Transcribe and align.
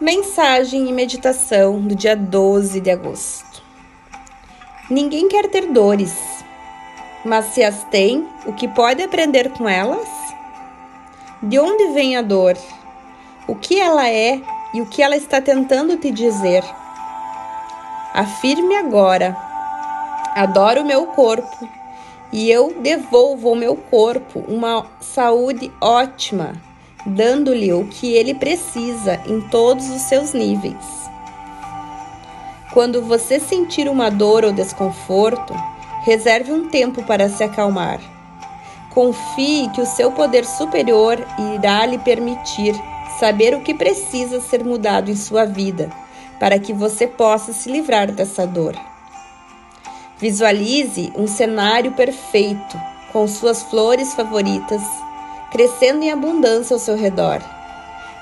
Mensagem 0.00 0.88
e 0.88 0.92
meditação 0.92 1.80
do 1.80 1.92
dia 1.92 2.14
12 2.14 2.80
de 2.80 2.88
agosto. 2.88 3.60
Ninguém 4.88 5.26
quer 5.26 5.48
ter 5.48 5.72
dores, 5.72 6.16
mas 7.24 7.46
se 7.46 7.64
as 7.64 7.82
tem, 7.86 8.24
o 8.46 8.52
que 8.52 8.68
pode 8.68 9.02
aprender 9.02 9.50
com 9.50 9.68
elas? 9.68 10.08
De 11.42 11.58
onde 11.58 11.88
vem 11.94 12.16
a 12.16 12.22
dor? 12.22 12.56
O 13.48 13.56
que 13.56 13.80
ela 13.80 14.08
é 14.08 14.40
e 14.72 14.80
o 14.80 14.86
que 14.86 15.02
ela 15.02 15.16
está 15.16 15.40
tentando 15.40 15.96
te 15.96 16.12
dizer? 16.12 16.62
Afirme 18.14 18.76
agora: 18.76 19.36
adoro 20.32 20.82
o 20.82 20.86
meu 20.86 21.08
corpo 21.08 21.68
e 22.32 22.48
eu 22.48 22.72
devolvo 22.80 23.48
ao 23.48 23.56
meu 23.56 23.74
corpo 23.74 24.44
uma 24.46 24.86
saúde 25.00 25.72
ótima 25.80 26.67
dando-lhe 27.08 27.72
o 27.72 27.86
que 27.86 28.14
ele 28.14 28.34
precisa 28.34 29.20
em 29.26 29.40
todos 29.40 29.88
os 29.90 30.02
seus 30.02 30.32
níveis. 30.32 30.76
Quando 32.72 33.02
você 33.02 33.40
sentir 33.40 33.88
uma 33.88 34.10
dor 34.10 34.44
ou 34.44 34.52
desconforto, 34.52 35.54
reserve 36.04 36.52
um 36.52 36.68
tempo 36.68 37.02
para 37.02 37.28
se 37.28 37.42
acalmar. 37.42 38.00
Confie 38.90 39.68
que 39.70 39.80
o 39.80 39.86
seu 39.86 40.12
poder 40.12 40.44
superior 40.44 41.18
irá 41.54 41.86
lhe 41.86 41.98
permitir 41.98 42.74
saber 43.18 43.54
o 43.54 43.62
que 43.62 43.74
precisa 43.74 44.40
ser 44.40 44.64
mudado 44.64 45.10
em 45.10 45.16
sua 45.16 45.44
vida 45.44 45.90
para 46.38 46.58
que 46.58 46.72
você 46.72 47.06
possa 47.06 47.52
se 47.52 47.70
livrar 47.70 48.12
dessa 48.12 48.46
dor. 48.46 48.74
Visualize 50.18 51.12
um 51.16 51.26
cenário 51.26 51.92
perfeito 51.92 52.80
com 53.12 53.26
suas 53.26 53.62
flores 53.62 54.14
favoritas 54.14 54.82
crescendo 55.50 56.02
em 56.04 56.10
abundância 56.10 56.74
ao 56.74 56.80
seu 56.80 56.96
redor. 56.96 57.40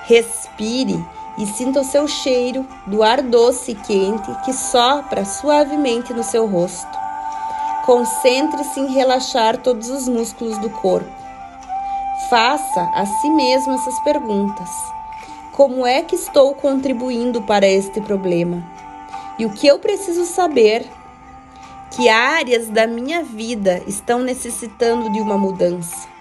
Respire 0.05 1.05
e 1.39 1.47
sinta 1.47 1.80
o 1.80 1.84
seu 1.84 2.07
cheiro 2.09 2.67
do 2.87 3.03
ar 3.03 3.23
doce 3.23 3.73
e 3.73 3.75
quente 3.75 4.30
que 4.45 4.53
sopra 4.53 5.25
suavemente 5.25 6.12
no 6.15 6.23
seu 6.23 6.47
rosto. 6.47 6.98
Concentre-se 7.84 8.81
em 8.81 8.92
relaxar 8.92 9.59
todos 9.59 9.89
os 9.91 10.09
músculos 10.09 10.59
do 10.59 10.70
corpo. 10.70 11.11
Faça 12.31 12.91
a 12.95 13.06
si 13.06 13.31
mesmo 13.31 13.75
essas 13.75 13.98
perguntas: 14.00 14.70
Como 15.53 15.87
é 15.87 16.03
que 16.03 16.17
estou 16.17 16.55
contribuindo 16.55 17.43
para 17.43 17.67
este 17.67 18.00
problema? 18.00 18.65
E 19.39 19.45
o 19.45 19.50
que 19.50 19.67
eu 19.67 19.78
preciso 19.78 20.25
saber? 20.25 20.87
Que 21.91 22.09
áreas 22.09 22.69
da 22.69 22.87
minha 22.87 23.22
vida 23.22 23.83
estão 23.87 24.20
necessitando 24.20 25.12
de 25.12 25.20
uma 25.20 25.39
mudança? 25.39 26.16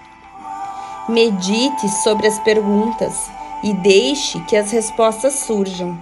Medite 1.07 1.87
sobre 1.87 2.25
as 2.25 2.39
perguntas 2.39 3.29
e 3.63 3.73
deixe 3.73 4.39
que 4.45 4.57
as 4.57 4.71
respostas 4.71 5.33
surjam. 5.33 5.95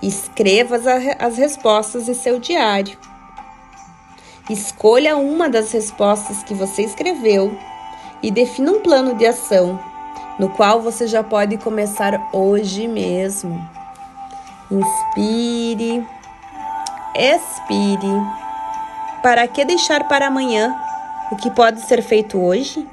Escreva 0.00 0.78
as 1.18 1.36
respostas 1.36 2.08
em 2.08 2.14
seu 2.14 2.38
diário. 2.38 2.96
Escolha 4.48 5.16
uma 5.16 5.48
das 5.48 5.72
respostas 5.72 6.44
que 6.44 6.54
você 6.54 6.82
escreveu 6.82 7.58
e 8.22 8.30
defina 8.30 8.70
um 8.70 8.80
plano 8.80 9.14
de 9.14 9.26
ação, 9.26 9.78
no 10.38 10.48
qual 10.50 10.80
você 10.80 11.08
já 11.08 11.24
pode 11.24 11.58
começar 11.58 12.30
hoje 12.32 12.86
mesmo. 12.86 13.68
Inspire, 14.70 16.06
expire. 17.12 18.22
Para 19.20 19.48
que 19.48 19.64
deixar 19.64 20.06
para 20.06 20.28
amanhã 20.28 20.80
o 21.32 21.36
que 21.36 21.50
pode 21.50 21.80
ser 21.80 22.02
feito 22.02 22.40
hoje? 22.40 22.86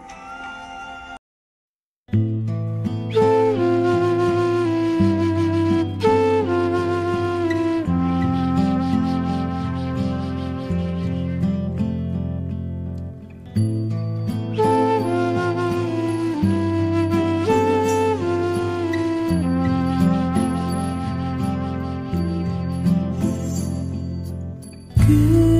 You 25.08 25.55